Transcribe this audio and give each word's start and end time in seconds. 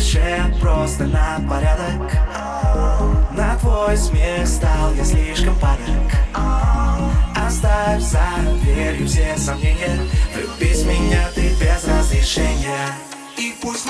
выше, 0.00 0.54
просто 0.60 1.04
на 1.04 1.40
порядок. 1.48 2.12
На 3.32 3.56
твой 3.60 3.96
смех 3.96 4.46
стал 4.46 4.94
я 4.94 5.04
слишком 5.04 5.54
падок. 5.56 5.78
Оставь 7.36 8.02
за 8.02 8.22
дверью 8.62 9.06
все 9.06 9.36
сомнения. 9.36 10.00
Влюбись 10.34 10.82
в 10.82 10.86
меня 10.86 11.28
ты 11.34 11.50
без 11.54 11.84
разрешения. 11.84 12.94
И 13.36 13.54
пусть 13.60 13.86
в 13.86 13.88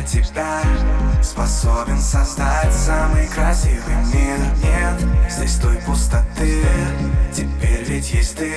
для 0.00 0.22
тебя. 0.22 0.62
Способен 1.22 2.00
создать 2.00 2.72
самый 2.72 3.26
красивый 3.28 3.96
мир. 4.12 4.38
Нет, 4.62 5.30
здесь 5.30 5.56
той 5.56 5.76
пустоты. 5.86 6.62
Теперь 7.32 7.84
ведь 7.84 8.12
есть 8.12 8.36
ты. 8.36 8.52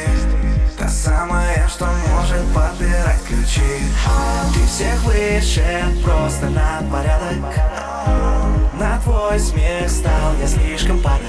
Та 0.78 0.88
самая, 0.88 1.68
что 1.68 1.88
может 2.12 2.46
подбирать 2.54 3.22
ключи. 3.28 3.62
Ты 4.54 4.66
всех 4.68 5.04
выше, 5.04 5.84
просто 6.04 6.50
на 6.50 6.82
порядок. 6.92 7.56
На 8.80 9.00
твой 9.04 9.40
смех 9.40 9.90
стал 9.90 10.36
я 10.40 10.48
слишком 10.48 11.00
падок. 11.02 11.24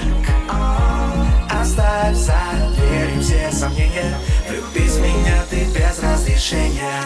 Оставь 1.49 2.15
за 2.15 2.39
дверью 2.75 3.21
все 3.21 3.51
сомнения. 3.51 4.17
Влюбись 4.47 4.93
в 4.93 5.01
меня 5.01 5.43
ты 5.49 5.65
без 5.65 5.99
разрешения 5.99 7.05